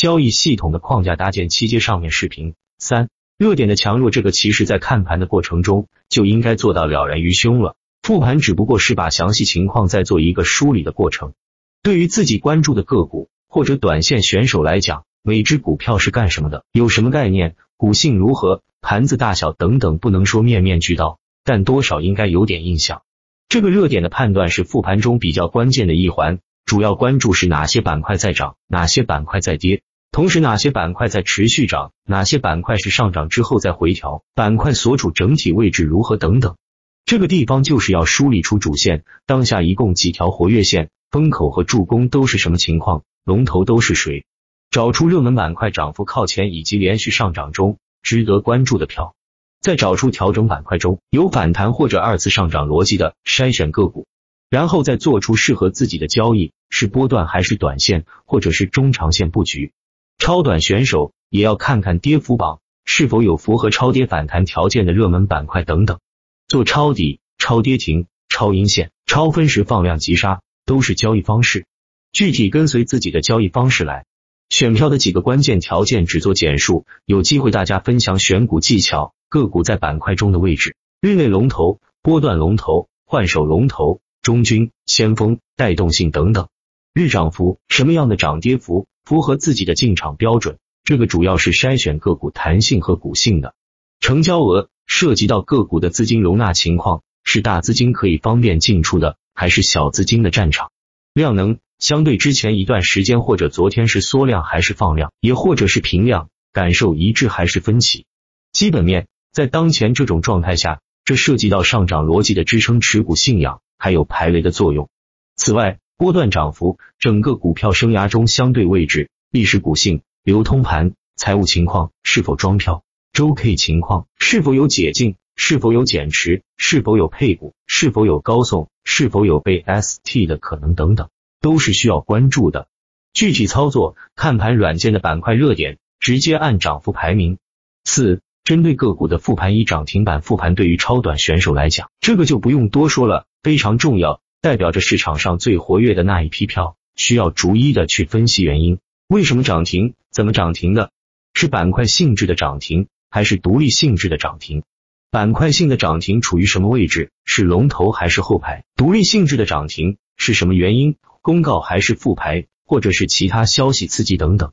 [0.00, 7.76] 交易系统的框架搭建，七阶上面视频三热点的强弱，这个其实在看盘的过程中就应该做到了然于胸了。
[8.00, 11.34] 复盘只不过是把详细情况再做一个梳理的过程。
[11.82, 23.02] 对于自己关注的个股或者短线选手来讲，每只股票是干什么的，有什么概念，股性如何，盘子大小等等，不能说面面俱到，但多少应该有点印象。
[23.50, 29.82] 这个热点的判断是复盘中比较关键的一环，主要关注是哪些板块在涨，哪些板块在跌。
[30.12, 36.56] 同时，哪些板块在持续涨，哪些板块是上涨之后再回调，板块所处整体位置如何等等，
[37.04, 44.24] 这个地方就是要梳理出主线，当下一共几条活跃线，风口和助攻都是什么情况，龙头都是谁，
[44.70, 49.14] 找出热门板块涨幅靠前以及连续上涨中值得关注的票，
[49.60, 54.08] 再找出调整板块中有反弹或者二次上涨逻辑的筛选个股，
[54.50, 59.72] 然后再做出适合自己的交易，是波段还是短线，或者是中长线布局。
[60.20, 65.98] 超短选手也要看看跌幅榜是否有符合超跌反弹条件的热门板块等等，
[66.46, 71.64] 做抄底、超跌停、超阴线、超分时放量急杀都是交易方式，
[72.12, 74.04] 具体跟随自己的交易方式来。
[74.50, 86.48] 选票的几个关键条件只做简述，有机会大家分享选股技巧，个股在板块中的位置，日内龙头、波段龙头、换手龙头、中军、先锋、带动性等等，
[86.92, 88.86] 日涨幅什么样的涨跌幅。
[89.10, 93.56] 符合自己的进场标准，这个主要是筛选个股弹性和股性的
[93.98, 100.70] 成交额，涉及到个股的资金容纳情况，是大资金可以方便进出的，还是小资金的战场？
[101.12, 108.06] 量能相对之前一段时间或者昨天是缩量还是放量，也或者是平量，感受一致还是分歧？
[108.52, 114.88] 基本面在当前这种状态下，这涉及到上涨逻辑的支撑、持股信仰，还有排雷的作用。
[115.34, 131.10] 此外，波段涨幅，整个股票生涯中相对位置、历史股性、流通盘、财务情况是否装票、周 K 情况是否有解禁、是否有减持、是否有配股、是否有高送、是否有被 ST 的可能等等，
[131.42, 132.66] 都是需要关注的。
[133.12, 137.36] 具体操作，看盘软件的板块热点，直接按涨幅排名。
[137.84, 144.22] 四、针对个股的复盘，以涨停板复盘，对于超短选手来讲，这个就不用多说了，非常重要。
[144.42, 150.90] 代表着市场上最活跃的那一批票，需要逐一的去分析原因，为什么涨停，怎么涨停的，
[151.34, 154.62] 是板块性质的涨停，还是独立性质的涨停？
[155.10, 157.10] 板块性的涨停处于什么位置？
[157.26, 158.64] 是龙头还是后排？
[158.76, 160.96] 独立性质的涨停是什么原因？
[161.20, 164.52] 公告还是复牌，或者是其他消息刺激等等？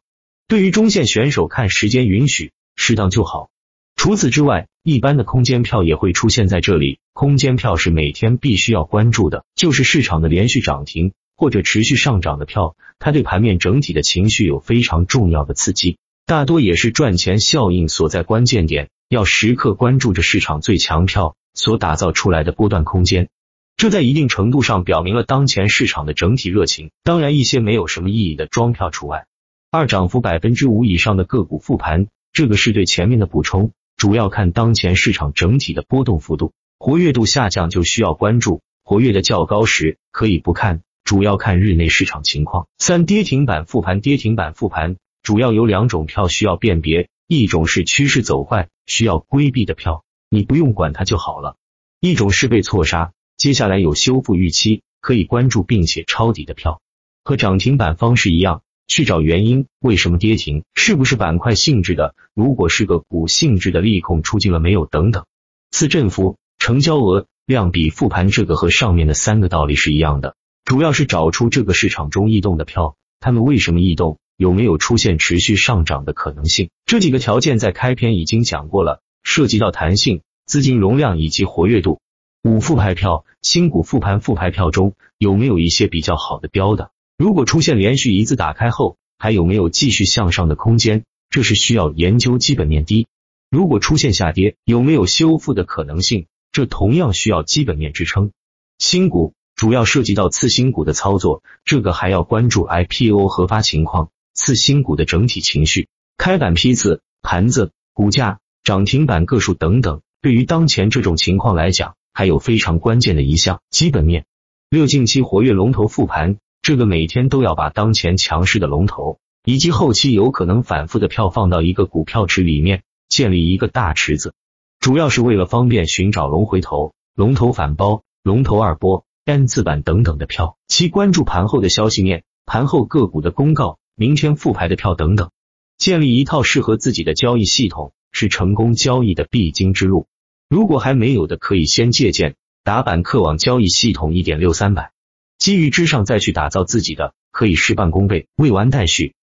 [0.49, 3.49] 对于中线选手，看时间允许，适当就好。
[3.97, 6.99] 除此之外，一般的空间票也会出现在这里。
[7.13, 15.97] 空间票是每天必须要关注的，就是市场的连续涨停或者持续上涨的票，它对盘面整体的情绪有非常重要的刺激，
[16.27, 18.89] 大多也是赚钱效应所在关键点。
[19.09, 23.29] 要时刻关注着市场最强票所打造出来的波段空间，
[23.77, 26.91] 这在一定程度上表明了当前市场的整体热情。
[27.03, 29.25] 当然，一些没有什么意义的庄票除外。
[29.71, 33.71] 二涨幅百分之五以上的个股复盘，这个是对前面的补充。
[33.97, 42.67] 主要看当前市场整体的波动幅度，活跃度下降就需要关注；活跃的较高时可以不看，主要看日内市场情况。
[42.77, 51.55] 三跌停板复盘，跌停板复盘主要有两种票需要辨别，一种是趋势走坏需要规避的票，你不用管它就好了；
[51.99, 56.81] 一种是被错杀，接下来有修复预期可以关注并且抄底的票，
[57.23, 58.61] 和涨停板方式一样。
[58.87, 60.63] 去找原因，为什么跌停？
[60.73, 62.15] 是不是板块性质的？
[62.33, 64.85] 如果是个股性质的，利空出尽了没有？
[64.85, 65.25] 等等。
[65.71, 74.17] 四振幅、成交额、量比复盘，这个和上面的三个道理是一样的，主要是找出这个市场中异动的票，它们为什么异动？
[74.37, 76.69] 有没有出现持续上涨的可能性？
[76.85, 81.99] 这几个条件在开篇已经讲过了，涉及到弹性、资金容量以及活跃度。
[82.43, 86.91] 五复牌票、新股复盘复牌票中有没有一些比较好的标的？
[87.17, 91.03] 如果出现连续一字打开后，还有没有继续向上的空间？
[91.31, 93.07] 这是需要研究基本面低。
[93.49, 96.27] 如果出现下跌，有没有修复的可能性？
[96.51, 98.31] 这同样需要基本面支撑。
[98.77, 105.87] 新股主要涉及到次新股的操作，这个还要关注 IPO 核发情况、次新股的整体情绪、
[106.17, 110.01] 开板批次、盘子、股价、涨停板个数等等。
[110.21, 114.25] 对于当前这种情况来讲，还有非常关键的一项基本面。
[114.69, 116.37] 六近期活跃龙头复盘。
[116.67, 124.33] 这个每天都要把当前强势的龙头，以及后期有可能反复的票放到一个股票池里面，建立一个大池子，
[124.81, 130.57] 主要是为了方便寻找龙回头、龙头反包、龙头二波、N 字板等等的票。
[130.67, 135.29] 其关注盘后的消息面、盘后个股的公告、明天复牌的票等等，
[135.77, 140.07] 建立一套适合自己的交易系统是成功交易的必经之路。
[140.49, 142.35] 如果还没有的，可以先借鉴
[142.65, 144.91] 打板客网交易系统一点六三版。
[145.37, 149.13] 基于之上再去打造自己的可以事半功倍未完待续。